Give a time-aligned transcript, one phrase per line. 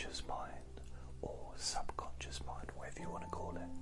[0.00, 0.80] conscious mind
[1.20, 3.79] or subconscious mind, whatever you want to call it.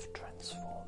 [0.00, 0.79] life transformed.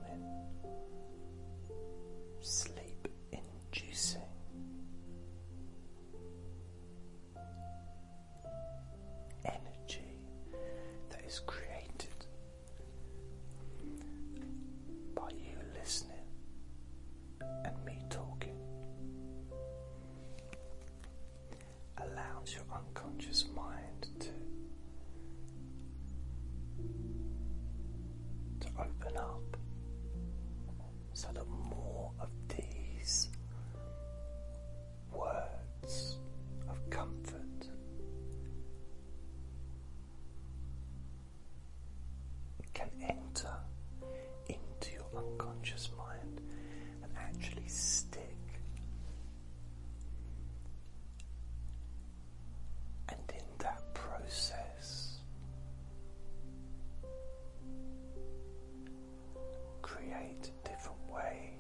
[60.12, 61.54] create a different way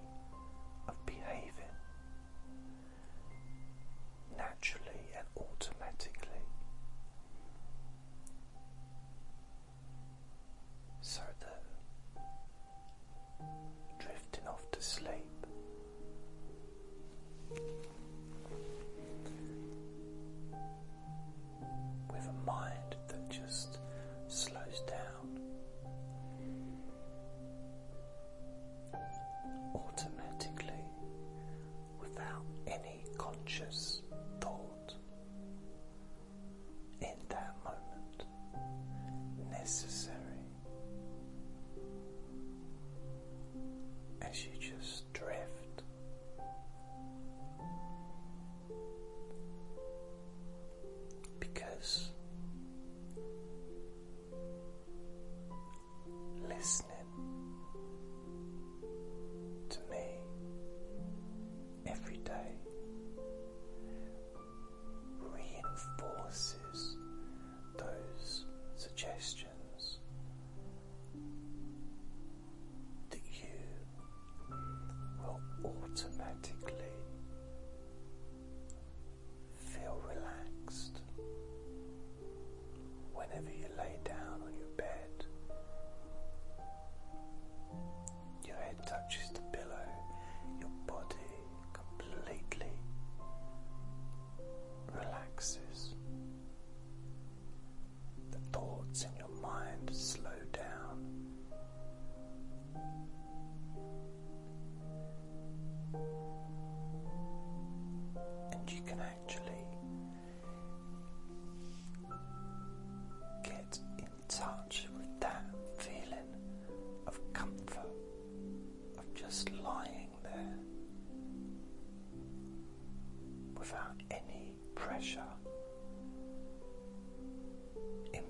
[0.88, 1.52] of behaving
[4.36, 5.91] naturally and automatically.
[62.02, 62.32] every day
[65.20, 66.96] reinforces
[67.78, 68.46] those
[68.76, 69.51] suggestions.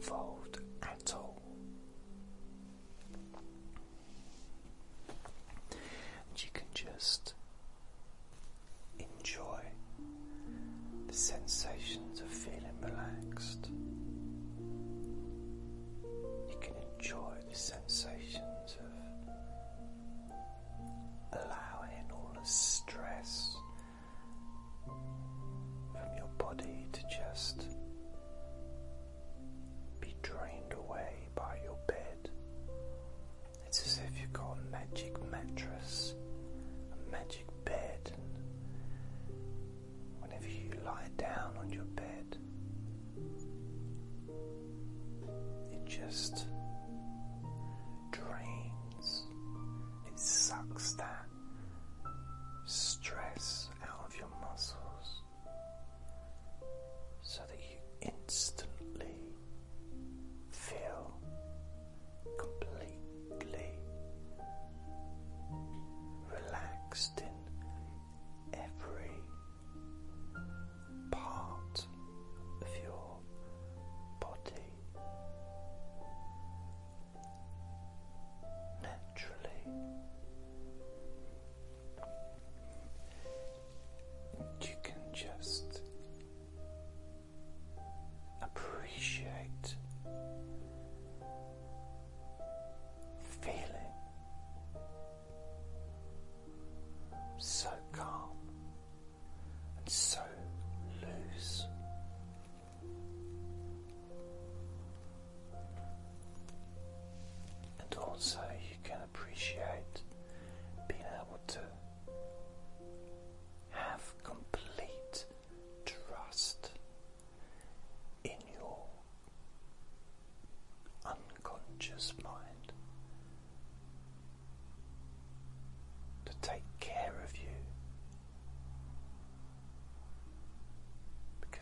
[0.03, 0.59] Involved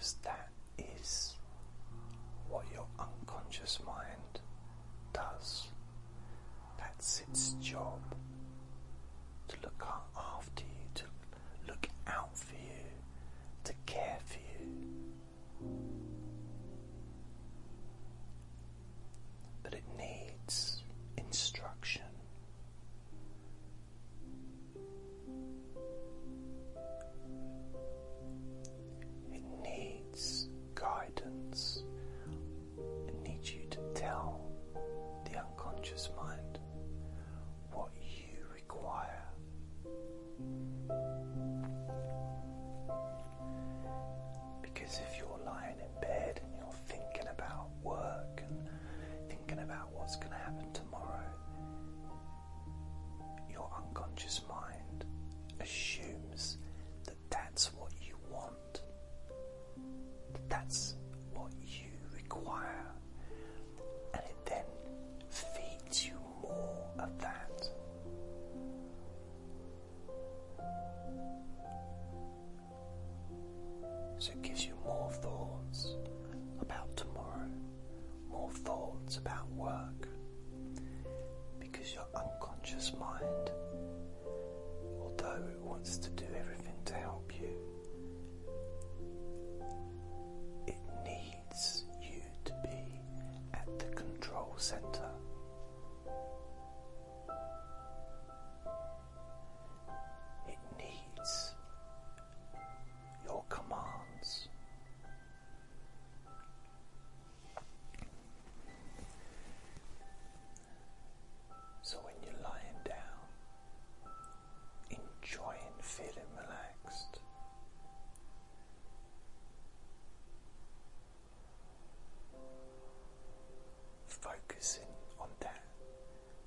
[0.00, 1.34] because that is
[2.48, 3.99] what your unconscious mind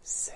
[0.03, 0.32] sense,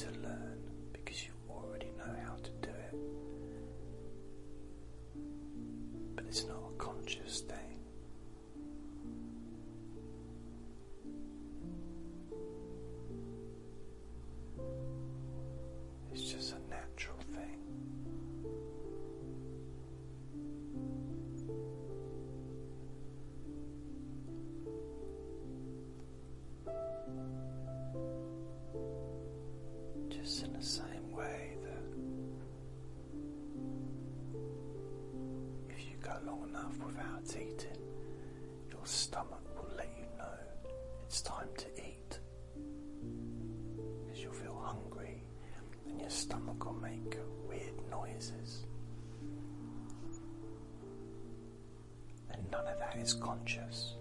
[0.00, 0.49] to learn.
[36.90, 37.82] without eating,
[38.70, 40.34] your stomach will let you know
[41.06, 42.18] it's time to eat.
[44.04, 45.22] Because you'll feel hungry
[45.88, 47.16] and your stomach will make
[47.48, 48.66] weird noises.
[52.30, 53.94] And none of that is conscious.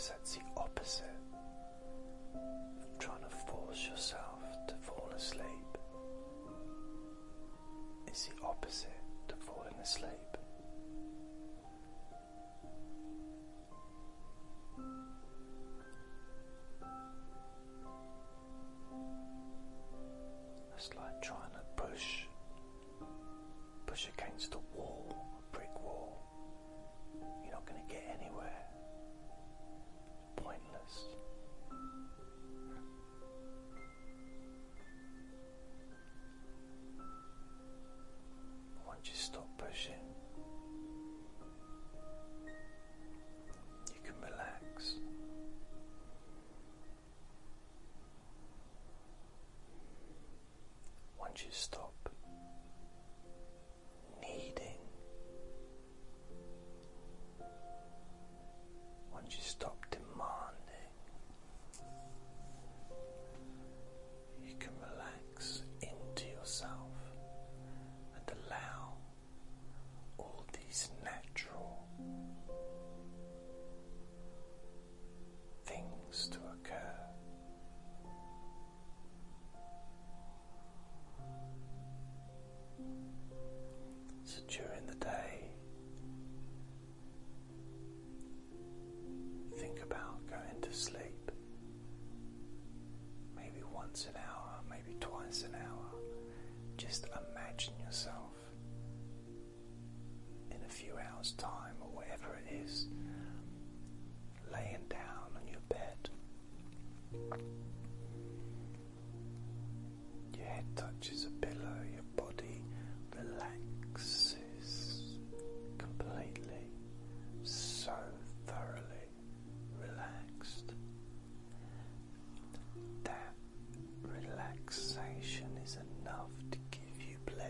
[0.00, 1.04] realize that's the opposite
[2.34, 5.44] of trying to force yourself to fall asleep.
[8.06, 8.90] It's the opposite
[9.28, 10.29] to falling asleep.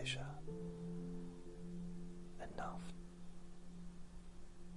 [0.01, 0.25] pleasure
[2.53, 2.81] enough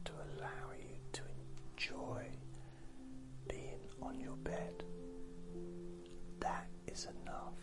[0.04, 1.22] to allow you to
[1.72, 2.26] enjoy
[3.48, 4.84] being on your bed.
[6.40, 7.58] That is enough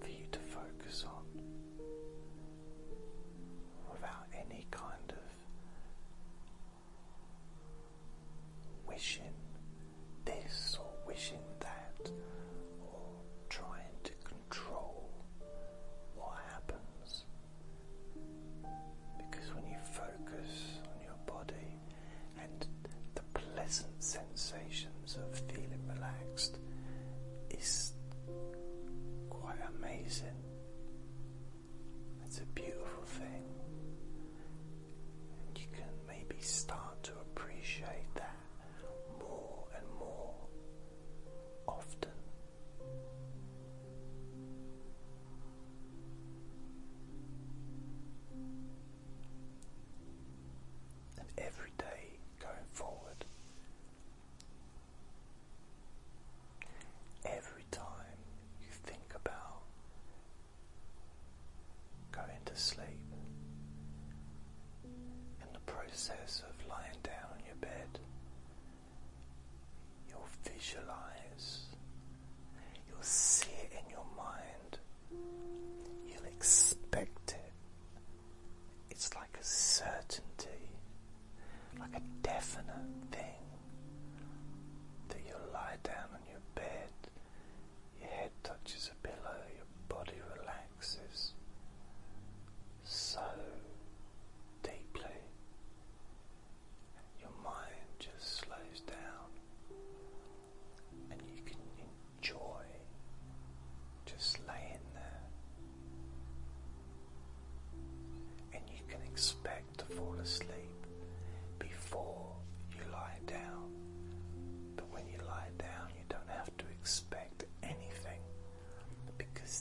[0.00, 1.22] for you to focus on
[3.92, 5.18] without any kind of
[8.88, 9.27] wishing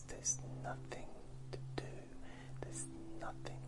[0.02, 1.08] there's nothing
[1.52, 1.84] to do,
[2.62, 2.86] there's
[3.20, 3.67] nothing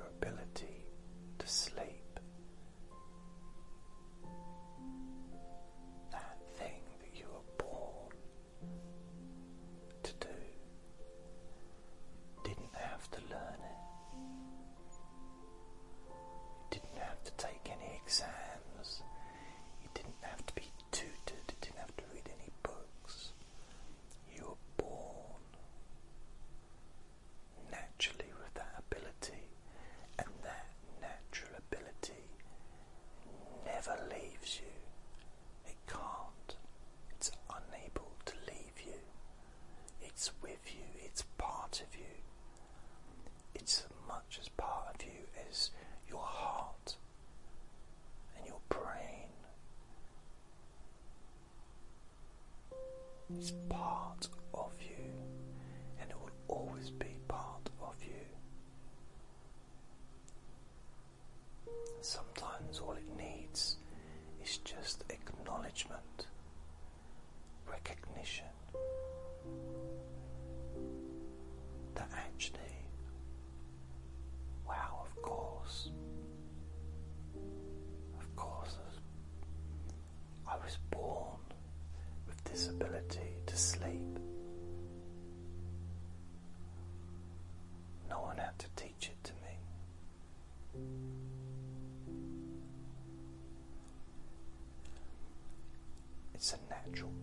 [0.00, 0.84] your ability
[1.38, 1.89] to sleep.
[65.70, 66.00] içmem.
[96.92, 97.19] It's